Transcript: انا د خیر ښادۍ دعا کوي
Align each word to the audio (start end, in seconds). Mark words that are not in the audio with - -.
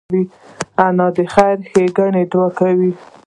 انا 0.85 1.07
د 1.15 1.17
خیر 1.33 1.57
ښادۍ 1.71 2.23
دعا 2.31 2.47
کوي 2.59 2.91